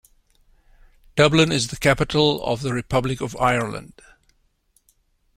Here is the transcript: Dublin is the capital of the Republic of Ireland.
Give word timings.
Dublin 1.15 1.51
is 1.51 1.67
the 1.67 1.75
capital 1.77 2.43
of 2.43 2.61
the 2.61 2.73
Republic 2.73 3.21
of 3.21 3.35
Ireland. 3.35 4.01